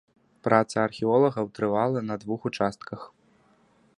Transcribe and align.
Праца 0.45 0.77
археолагаў 0.87 1.51
трывала 1.59 1.99
на 2.09 2.15
двух 2.25 2.39
участках. 2.53 2.99